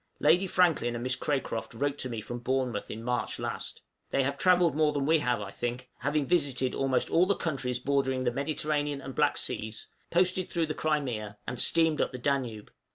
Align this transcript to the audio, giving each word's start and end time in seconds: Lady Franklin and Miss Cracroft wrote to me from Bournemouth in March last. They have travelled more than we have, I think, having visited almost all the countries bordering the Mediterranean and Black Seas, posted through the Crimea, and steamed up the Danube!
Lady 0.19 0.47
Franklin 0.47 0.95
and 0.95 1.03
Miss 1.03 1.15
Cracroft 1.15 1.75
wrote 1.75 1.99
to 1.99 2.09
me 2.09 2.21
from 2.21 2.39
Bournemouth 2.39 2.89
in 2.89 3.03
March 3.03 3.37
last. 3.37 3.83
They 4.09 4.23
have 4.23 4.35
travelled 4.35 4.75
more 4.75 4.91
than 4.93 5.05
we 5.05 5.19
have, 5.19 5.39
I 5.39 5.51
think, 5.51 5.91
having 5.99 6.25
visited 6.25 6.73
almost 6.73 7.11
all 7.11 7.27
the 7.27 7.35
countries 7.35 7.77
bordering 7.77 8.23
the 8.23 8.31
Mediterranean 8.31 8.99
and 8.99 9.13
Black 9.13 9.37
Seas, 9.37 9.85
posted 10.09 10.49
through 10.49 10.65
the 10.65 10.73
Crimea, 10.73 11.37
and 11.45 11.59
steamed 11.59 12.01
up 12.01 12.13
the 12.13 12.17
Danube! 12.17 12.71